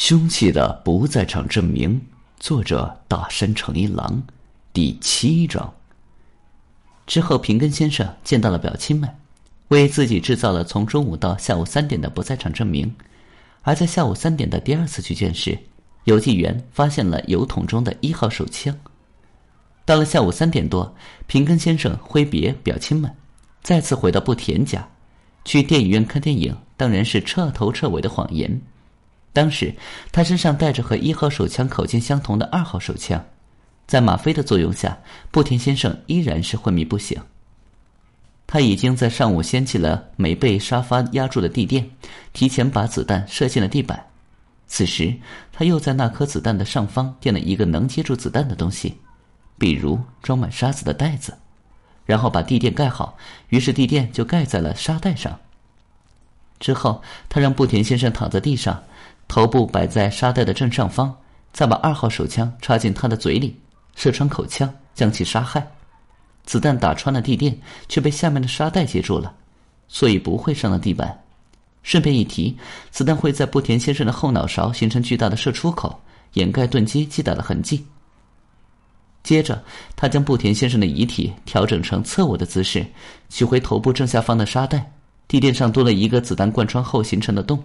[0.00, 2.00] 凶器的不在场证明，
[2.38, 4.22] 作者大山诚一郎，
[4.72, 5.74] 第七章。
[7.06, 9.14] 之后，平根先生见到了表亲们，
[9.68, 12.90] 为自己制造了从中午到下午三点的不在场证明。
[13.60, 15.58] 而在下午三点的第二次去见时，
[16.04, 18.74] 邮递员发现了邮筒中的一号手枪。
[19.84, 20.96] 到了下午三点多，
[21.26, 23.14] 平根先生挥别表亲们，
[23.62, 24.88] 再次回到布田家，
[25.44, 28.62] 去电影院看电影，当然是彻头彻尾的谎言。
[29.32, 29.72] 当时
[30.10, 33.24] 他身上带着和一号手枪口径相同的二号手枪，
[33.86, 34.98] 在吗啡的作用下，
[35.30, 37.20] 布田先生依然是昏迷不醒。
[38.46, 41.88] 他已经在上午掀起了没被沙发压住的地垫，
[42.32, 44.04] 提前把子弹射进了地板。
[44.66, 45.14] 此时
[45.52, 48.96] 他又在那颗子弹的上方垫了一个能接住子弹的东西，
[49.56, 51.38] 比如装满沙子的袋子，
[52.04, 53.16] 然后把地垫盖好，
[53.50, 55.38] 于是地垫就盖在了沙袋上。
[56.58, 58.82] 之后他让布田先生躺在地上。
[59.30, 61.16] 头部摆在沙袋的正上方，
[61.52, 63.56] 再把二号手枪插进他的嘴里，
[63.94, 65.64] 射穿口腔，将其杀害。
[66.44, 67.56] 子弹打穿了地垫，
[67.88, 69.32] 却被下面的沙袋接住了，
[69.86, 71.16] 所以不会伤到地板。
[71.84, 72.58] 顺便一提，
[72.90, 75.96] 子弹会在布田先生的后脑勺形成巨大的射出口，
[76.32, 77.86] 掩盖钝击击打的痕迹。
[79.22, 79.62] 接着，
[79.94, 82.84] 他将布田先生的遗体调整成侧卧的姿势，
[83.28, 84.90] 取回头部正下方的沙袋，
[85.28, 87.62] 地垫上多了一个子弹贯穿后形成的洞。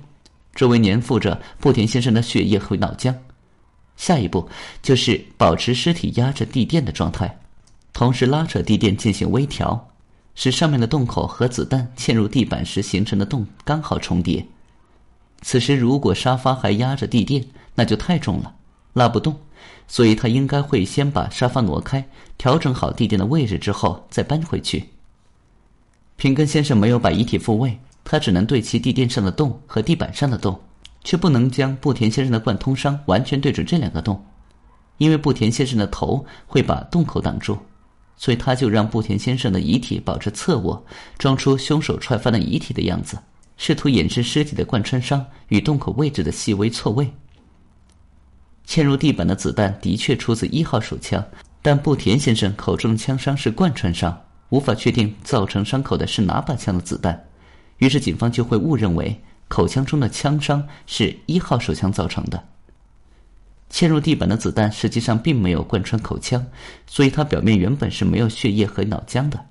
[0.56, 3.14] 周围粘附着布田先生的血液和脑浆，
[3.98, 4.50] 下一步
[4.82, 7.38] 就是保持尸体压着地垫的状态，
[7.92, 9.90] 同时拉扯地垫进行微调，
[10.34, 14.46] 使上面的洞口和子弹嵌入地板时形成的洞刚好重叠。
[15.42, 18.56] 此时如果沙发还压着地垫，那就太重了，
[18.94, 19.38] 拉不动，
[19.88, 24.90] 所以他应该会先把沙发挪开，调整好地垫的位置之后再搬回去。
[26.16, 27.78] 平根先生没有把遗体复位。
[28.06, 30.58] 他只能对其地垫上的洞和地板上的洞，
[31.04, 34.24] 却不能将布田先生的贯通伤完全对准这两个洞，
[35.00, 37.58] 因为布田先生的头会把洞口挡住，
[38.16, 40.86] 所以他就让布田先生的遗体保持侧卧，
[41.18, 43.18] 装出凶手踹翻了遗体的样子，
[43.58, 47.12] 试图掩饰尸体的贯穿伤与洞口位置的细微错位。
[48.68, 51.24] 嵌入地板的子弹的确出自一号手枪，
[51.62, 54.16] 但布田先生口中的枪伤是贯穿伤，
[54.50, 57.24] 无法确定造成伤口的是哪把枪的子弹。
[57.78, 62.44] 于是，警方就会误认为口腔中的枪伤是一号手枪造成的。
[63.70, 66.46] 嵌入地板的子弹实际上并没有贯穿口腔，
[66.88, 69.46] 所以它表面原本是没有血液和脑浆的。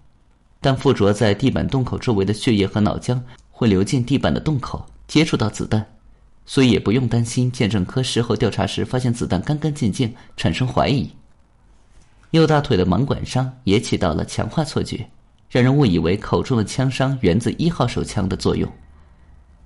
[0.60, 3.20] 但附着在地板洞口周围的血液和脑浆
[3.50, 5.84] 会流进地板的洞口，接触到子弹，
[6.46, 11.10] 所以也不用担心鉴证科事后调查时发现子弹干干净净，产生怀疑。
[12.30, 15.08] 右大腿的盲管伤也起到了强化错觉。
[15.54, 18.68] 让人误以为口中的枪伤源自一号手枪的作用。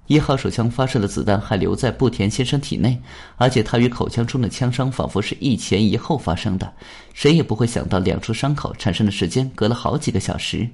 [0.06, 3.00] 一号手枪发射的子弹还留在布田先生体内，
[3.36, 6.70] 而且他与口腔中的枪伤仿佛是一前一后发生的，
[7.14, 10.68] 谁也不会想到两处伤口产生的时间隔了好几个小时。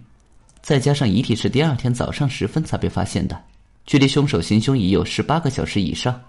[0.63, 3.41] 再加上遗体是第二天早上时分才被发现的，
[3.87, 6.21] 距离凶手行凶已有十八个小时以上。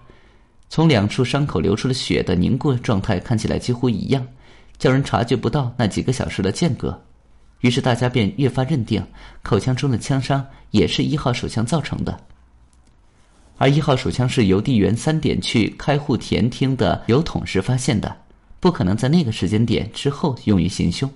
[0.68, 4.24] 从两处伤口流出的血的凝固状态看起来几乎一样，
[4.78, 6.96] 叫人察觉不到那几个小时的间隔。
[7.66, 9.04] 于是大家便越发认定
[9.42, 12.16] 口腔中的枪伤也是一号手枪造成的，
[13.58, 18.16] 而一号手枪是邮递员三点去开户田厅的邮筒时发现的，
[18.60, 21.12] 不可能在那个时间点之后用于行凶。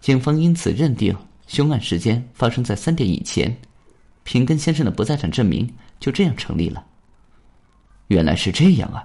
[0.00, 1.14] 警方因此认定
[1.46, 3.54] 凶案时间发生在三点以前，
[4.22, 6.82] 平根先生的不在场证明就这样成立了。
[8.06, 9.04] 原来是这样啊！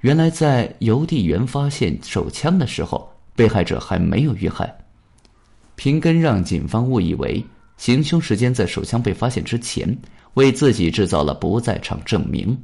[0.00, 4.74] 原来在邮递员发现手枪的时候，被害者还没有遇害。
[5.80, 7.42] 平根让警方误以为
[7.78, 9.98] 行凶时间在手枪被发现之前，
[10.34, 12.54] 为自己制造了不在场证明。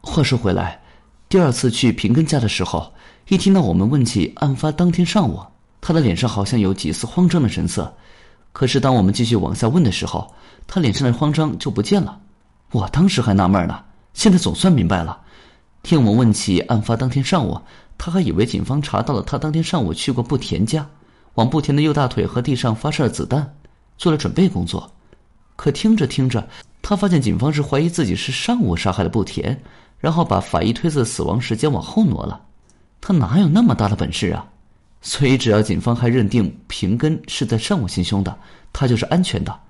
[0.00, 0.80] 话说回来，
[1.28, 2.90] 第二次去平根家的时候，
[3.28, 5.42] 一听到我们问起案发当天上午，
[5.82, 7.94] 他的脸上好像有几丝慌张的神色。
[8.54, 10.34] 可是当我们继续往下问的时候，
[10.66, 12.18] 他脸上的慌张就不见了。
[12.70, 13.78] 我当时还纳闷呢，
[14.14, 15.20] 现在总算明白了。
[15.84, 17.60] 听我们问起案发当天上午，
[17.98, 20.88] 他还以为警方查到了他当天上午去过布田家。
[21.34, 23.54] 往不田的右大腿和地上发射了子弹，
[23.96, 24.90] 做了准备工作。
[25.56, 26.46] 可听着听着，
[26.80, 29.60] 他发现警方是怀疑自己是上午杀害了不田，
[29.98, 32.40] 然后把法医推测死亡时间往后挪了。
[33.00, 34.46] 他哪有那么大的本事啊？
[35.00, 38.38] 所以只要警方还认定平根是在上午行凶的，
[38.72, 39.60] 他就是安全的。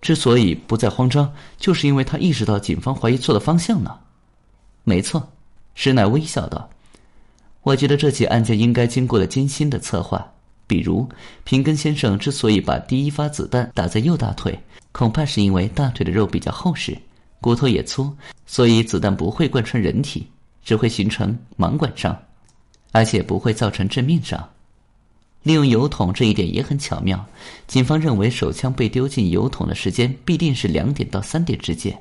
[0.00, 3.96] 之所以不再慌张，就是因为他意识到警方怀疑错了方向呢。
[4.84, 5.32] 没错，
[5.74, 6.68] 石乃微笑道
[7.62, 10.24] ：“我觉得这起案件应该经过了精心的策划。”
[10.66, 11.08] 比如，
[11.44, 14.58] 平根先生之所以把第一发子弹打在右大腿，
[14.92, 16.96] 恐怕是因为大腿的肉比较厚实，
[17.40, 18.12] 骨头也粗，
[18.46, 20.26] 所以子弹不会贯穿人体，
[20.64, 22.16] 只会形成盲管伤，
[22.92, 24.48] 而且不会造成致命伤。
[25.42, 27.24] 利用油桶这一点也很巧妙。
[27.68, 31.96] 警方认为手枪被丢进油桶的时间必定是两点到三点之间，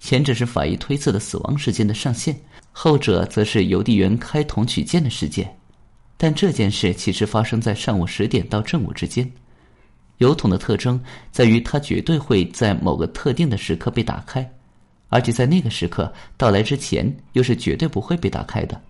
[0.00, 2.36] 前者是法医推测的死亡时间的上限，
[2.72, 5.48] 后者则是邮递员开桶取件的时间。
[6.16, 9.30] 但这件事其实发生在上午十点到正午之间。
[10.18, 14.48] 油桶的特征在于它绝对会在某个特定的时刻被打开，
[15.08, 18.80] 而且在那个时刻到来之前又是绝对不会被打开的。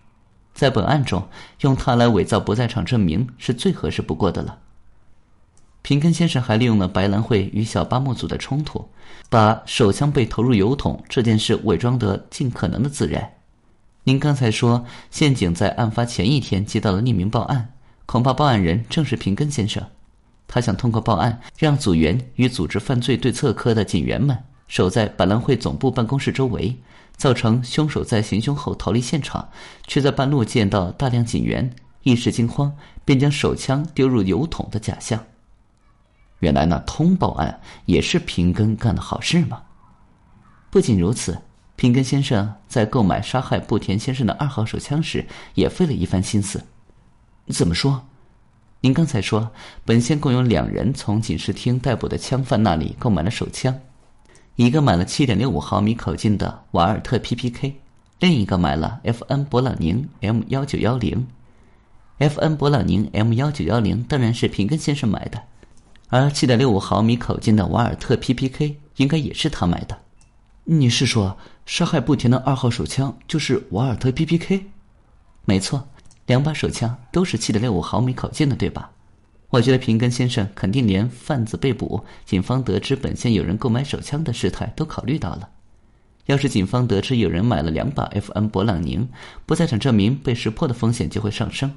[0.53, 1.27] 在本案中，
[1.61, 4.59] 用它来伪造不在场证明是最合适不过的了。
[5.81, 8.87] 平根先生还利用了白兰会与小巴木组的冲突，
[9.31, 13.27] 把手枪被投入油桶这件事伪装得尽可能的自然。
[14.05, 17.73] 您刚才说，宪警在案发前一天接到了匿名报案，
[18.07, 19.83] 恐怕报案人正是平根先生。
[20.49, 26.77] 他想通过报案，让组员与组织犯罪对策科的警员们守在白兰会总部办公室周围。
[27.15, 29.49] 造成凶手在行凶后逃离现场，
[29.87, 31.71] 却在半路见到大量警员，
[32.03, 35.23] 一时惊慌，便将手枪丢入油桶的假象。
[36.41, 39.63] 原来那通报案也是平根干的好事吗？
[40.69, 41.41] 不仅如此，
[41.83, 46.63] 平根先生在购买杀害布田先生的二号手枪时，也费了一番心思。
[47.49, 48.01] 怎么说？
[48.83, 49.51] 您刚才说，
[49.85, 53.77] 本县共有两人从警视厅逮捕的枪贩那里购买了手枪。
[54.55, 57.73] 一个买了七点六五毫米口径的瓦尔特 PPK，
[58.21, 61.27] 另一个买了 FN 勃朗宁 M 幺九幺零。
[62.21, 65.43] FN 勃朗宁 M 幺九幺零当然是平根先生买的，
[66.11, 69.99] 而七点六五毫米口径的瓦尔特 PPK 应该也是他买的。
[70.65, 71.37] 你是说
[71.67, 74.67] 杀害不田的二号手枪就是瓦尔特 PPK？
[75.45, 75.89] 没错，
[76.27, 78.91] 两把手枪都是七点六五毫米口径的，对吧？
[79.51, 85.49] 我觉得平根先生肯定连贩子被捕、警方得知本县有人购买手枪的事态都考虑到了。
[86.27, 89.09] 要是警方得知有人买了两把 FN 勃朗宁，
[89.45, 91.77] 不在场证明被识破的风险就会上升。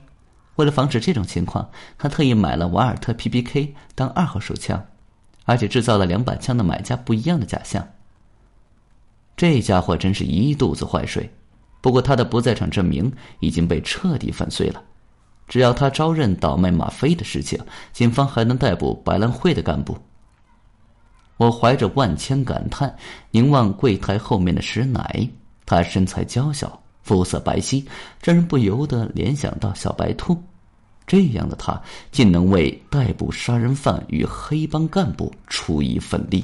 [0.58, 4.86] 为了防止这种情况，他特意买了瓦尔特 PPK 当二号手枪，
[5.46, 7.86] 而且制造了两把枪的买家不一样的假象。
[9.36, 11.30] 这家伙真是一肚子坏水。
[11.82, 14.82] 不过他的不在场证明已经被彻底粉碎了。
[15.48, 17.60] 只要他招认倒卖吗啡的事情，
[17.94, 19.96] 警方还能逮捕白兰会的干部。
[21.38, 22.96] 我怀着万千感叹，
[23.30, 25.30] 凝望柜台后面的石奶，
[25.66, 27.86] 他身材娇小，肤色白皙，
[28.24, 30.42] 让人不由得联想到小白兔。
[31.06, 31.80] 这样的他，
[32.10, 36.44] 竟能为逮捕杀人犯与黑帮干部出一份力。